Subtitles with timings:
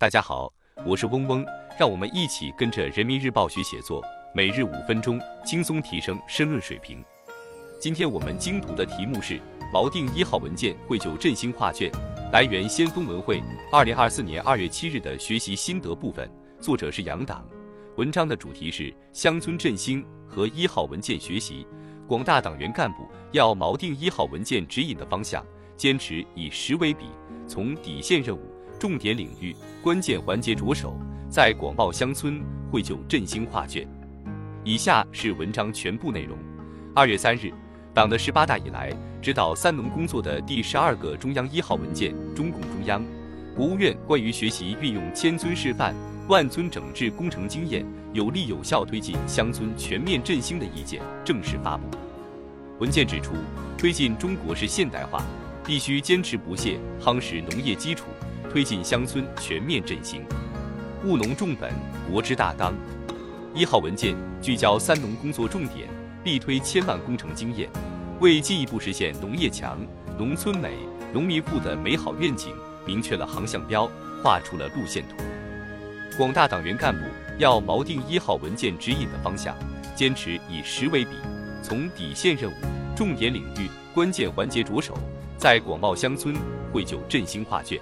[0.00, 0.52] 大家好，
[0.86, 1.44] 我是嗡嗡，
[1.76, 4.00] 让我们一起跟着人民日报学写作，
[4.32, 7.04] 每日五分钟，轻松提升申论水平。
[7.80, 9.40] 今天我们精读的题目是
[9.74, 11.90] 锚定一号文件绘就振兴画卷，
[12.32, 13.42] 来源先锋文汇，
[13.72, 16.30] 二零二四年二月七日的学习心得部分，
[16.60, 17.44] 作者是杨党。
[17.96, 21.66] 文章的主题是乡村振兴和一号文件学习，
[22.06, 25.44] 广大党员干部要锚定一号文件指引的方向，
[25.76, 27.06] 坚持以实为笔，
[27.48, 28.42] 从底线任务、
[28.78, 30.96] 重点领域、关键环节着手，
[31.28, 33.86] 在广袤乡村绘就振兴画卷。
[34.64, 36.36] 以下是文章全部内容。
[36.94, 37.52] 二月三日。
[37.94, 43.02] 党的十八大以来，指导三农工作的第十二个中央一号文件《中共中央、
[43.56, 45.92] 国务院关于学习运用千村示范、
[46.28, 51.88] 万村整治工程经验，有力有效推进乡村全面振兴的意见》正式发布。
[52.78, 53.32] 文件指出，
[53.76, 55.24] 推进中国式现代化，
[55.64, 58.04] 必须坚持不懈夯实农业基础，
[58.50, 60.22] 推进乡村全面振兴。
[61.04, 61.72] 务农重本，
[62.10, 62.74] 国之大纲。
[63.54, 65.88] 一号文件聚焦三农工作重点。
[66.24, 67.70] 力推千万工程经验，
[68.20, 69.78] 为进一步实现农业强、
[70.18, 70.74] 农村美、
[71.12, 72.52] 农民富的美好愿景，
[72.84, 73.88] 明确了航向标，
[74.22, 75.14] 画出了路线图。
[76.18, 77.00] 广大党员干部
[77.38, 79.56] 要锚定一号文件指引的方向，
[79.94, 81.12] 坚持以实为笔，
[81.62, 82.54] 从底线任务、
[82.96, 84.98] 重点领域、关键环节着手，
[85.38, 86.34] 在广袤乡村
[86.72, 87.80] 绘就振兴画卷，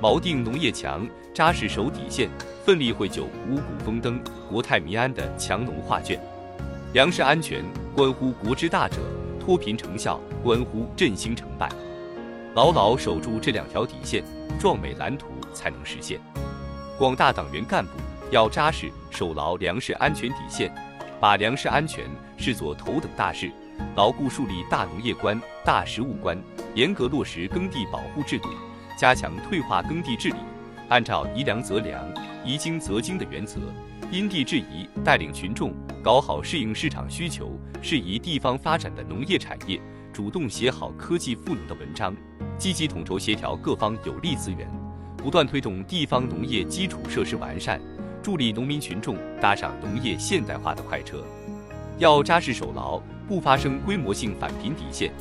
[0.00, 1.04] 锚定农业强、
[1.34, 2.30] 扎实守底线，
[2.64, 6.20] 奋力绘就五谷丰登、国泰民安的强农画卷。
[6.92, 7.64] 粮食安全
[7.96, 8.98] 关乎国之大者，
[9.40, 11.68] 脱贫成效关乎振兴成败。
[12.54, 14.22] 牢牢守住这两条底线，
[14.56, 16.20] 壮美蓝图才能实现。
[16.96, 17.90] 广大党员干部
[18.30, 20.72] 要扎实守牢粮食安全底线，
[21.18, 22.04] 把粮食安全
[22.36, 23.50] 视作头等大事，
[23.96, 26.40] 牢固树立大农业观、大食物观，
[26.74, 28.48] 严格落实耕地保护制度，
[28.98, 30.34] 加强退化耕地治理，
[30.88, 32.04] 按照宜粮则粮、
[32.44, 33.60] 宜经则经的原则。
[34.10, 39.80] 因地制宜，带领群众搞好适应市场需求、适宜地方发展的农业产业，
[40.12, 42.12] 主动写好科技赋能的文章，
[42.58, 44.68] 积极统筹协调各方有利资源，
[45.16, 47.80] 不断推动地方农业基础设施完善，
[48.20, 51.22] 助力农民群众搭上农业现代化的快车。
[51.98, 55.12] 要扎实守牢不发生规模性返贫底线，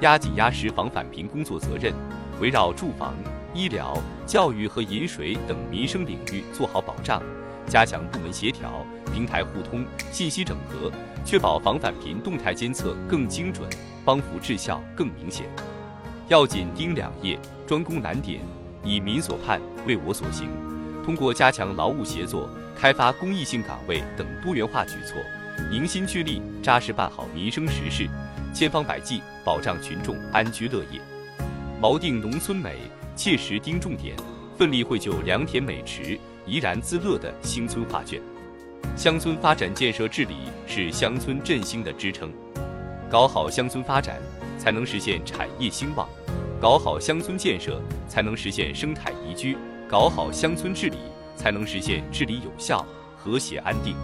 [0.00, 1.94] 压紧压实防返贫工作责任，
[2.42, 3.14] 围绕住房、
[3.54, 7.22] 医疗、教育和饮水等民生领域做好保障。
[7.68, 10.90] 加强部门协调、平台互通、信息整合，
[11.24, 13.70] 确保防返贫动态监测更精准，
[14.04, 15.46] 帮扶治效更明显。
[16.26, 18.40] 要紧盯两业，专攻难点，
[18.82, 20.48] 以民所盼为我所行。
[21.04, 25.16] 通过加强劳务协作、开发公益性岗位等多元化举措，
[25.70, 28.08] 凝心聚力，扎实办好民生实事，
[28.52, 31.00] 千方百计保障群众安居乐业。
[31.82, 32.76] 锚定农村美，
[33.16, 34.14] 切实盯重点，
[34.56, 36.16] 奋力绘就良田美池。
[36.46, 38.22] 怡然自乐的新村画卷，
[38.96, 42.32] 乡村发展建设治理是乡村振兴的支撑，
[43.10, 44.20] 搞好乡村发展，
[44.56, 46.06] 才能实现产业兴旺；
[46.60, 49.56] 搞好乡村建设，才能实现生态宜居；
[49.88, 50.98] 搞好乡村治理，
[51.34, 53.96] 才能实现治理有效、和谐安定。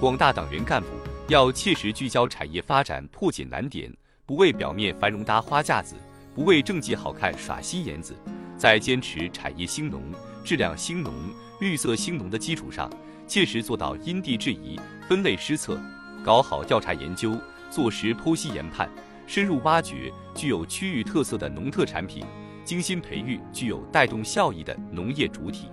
[0.00, 0.88] 广大党员干部
[1.28, 3.92] 要切实聚焦产业发展破解难点，
[4.26, 5.94] 不为表面繁荣搭花架子，
[6.36, 8.14] 不为政绩好看耍心眼子，
[8.58, 10.02] 在坚持产业兴农、
[10.44, 11.10] 质量兴农。
[11.60, 12.90] 绿色兴农的基础上，
[13.26, 15.80] 切实做到因地制宜、分类施策，
[16.22, 17.34] 搞好调查研究，
[17.70, 18.86] 做实剖析研判，
[19.26, 22.22] 深入挖掘具有区域特色的农特产品，
[22.62, 25.70] 精心培育具有带动效益的农业主体。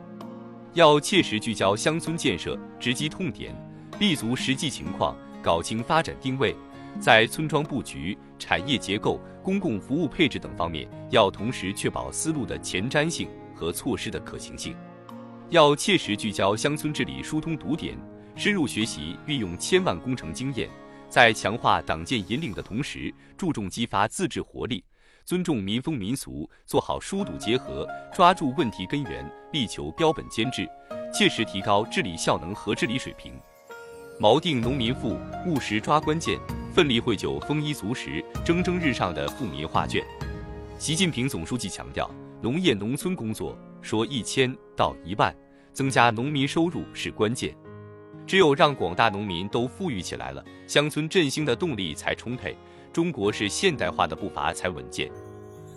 [0.71, 3.53] 要切实聚焦乡村建设，直击痛点，
[3.99, 6.55] 立足实际情况，搞清发展定位，
[6.99, 14.75] 在村庄布局、产业结构、公共服务配置等方面，要同时确保思路的前瞻性和措施的可行性。
[15.49, 17.97] 要切实聚焦乡村治理疏通堵点，
[18.35, 20.69] 深入学习运用千万工程经验，
[21.09, 24.83] 在强化党建引领的同时，注重激发自治活力，
[25.25, 30.67] 尊重民风民俗，做好疏堵结合，抓住问题根源，力求标本兼治，
[31.13, 33.33] 切实提高治理效能和治理水平。
[34.19, 36.39] 锚定农民富，务实抓关键，
[36.73, 40.03] 奋力绘就丰衣足食、蒸蒸日上的富民画卷。
[40.79, 42.09] 习近平总书记强调，
[42.41, 45.33] 农业农村工作说一千到一万。
[45.71, 47.55] 增加农民收入是关键，
[48.27, 52.55] 只有让广大农民都富裕起来了，乡村振兴的动力才充沛，
[52.91, 55.11] 中国式现代化的步伐才稳健。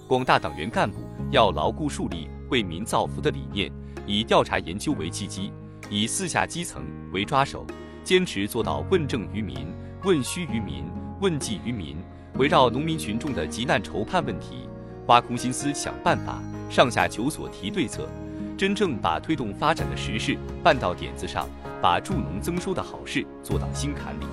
[0.06, 0.98] 广大党员干部
[1.30, 3.72] 要牢固树立为民造福的理念，
[4.06, 5.50] 以调查研究为契机，
[5.88, 7.66] 以四下基层为抓手，
[8.04, 9.66] 坚持做到问政于民、
[10.06, 10.84] 问需于民、
[11.20, 11.96] 问计于民，
[12.34, 14.68] 围绕农民群众的急难愁盼问题，
[15.08, 18.08] 挖空心思想办法，上下求索提对策。
[18.56, 21.48] 真正把推动发展的实事办到点子上，
[21.82, 24.26] 把助农增收的好事做到心坎里。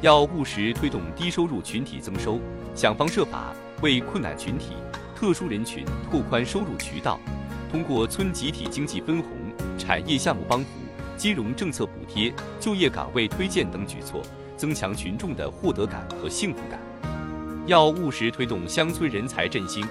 [0.00, 2.40] 要务实推动低收入群体增收，
[2.74, 4.72] 想方设法为困难群体、
[5.14, 7.20] 特殊人群拓宽收入渠道，
[7.70, 9.30] 通过村集体经济分红、
[9.78, 10.70] 产业项目帮扶、
[11.16, 14.20] 金融政策补贴、就业岗位推荐等举措，
[14.58, 16.78] 增强群众的获得感和幸福感。
[17.66, 19.86] 要务实推动乡村人才振兴，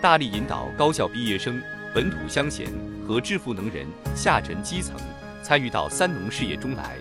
[0.00, 1.60] 大力引导高校毕业生、
[1.94, 2.66] 本土乡贤
[3.06, 4.96] 和致富能人下沉基层
[5.42, 6.96] 参与到三农事业中来。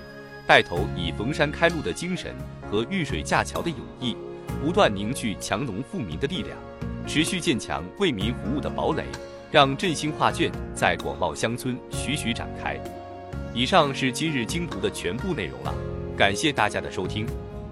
[0.47, 2.35] 带头以逢山开路的精神
[2.69, 4.15] 和遇水架桥的友谊，
[4.63, 6.56] 不断凝聚强农富民的力量，
[7.07, 9.06] 持续建强为民服务的堡垒，
[9.51, 12.79] 让振兴画卷在广袤乡村徐徐展开。
[13.56, 15.73] 以上是今日精读的全部内容了，
[16.15, 17.27] 感谢大家的收听。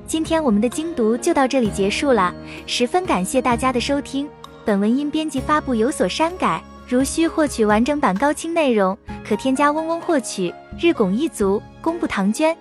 [0.05, 2.33] 今天我们的精读就到这里结束了，
[2.65, 4.27] 十分感谢大家的收听。
[4.65, 8.97] 本文因编辑发布有所删改，如需获取完整版高清内容，
[9.27, 10.53] 可添加嗡嗡获取。
[10.79, 12.55] 日拱一卒，功不唐捐。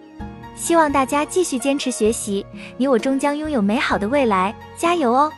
[0.55, 2.47] 希望大家继续坚持学习，
[2.77, 5.33] 你我终将拥有美好的未来，加油哦！